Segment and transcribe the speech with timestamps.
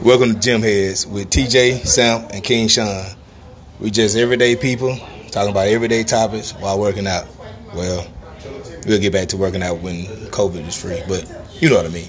[0.00, 3.04] Welcome to Gym Heads with TJ, Sam, and King Sean.
[3.78, 4.96] We just everyday people
[5.30, 7.26] talking about everyday topics while working out.
[7.74, 8.06] Well,
[8.86, 11.28] we'll get back to working out when COVID is free, but
[11.60, 12.08] you know what I mean.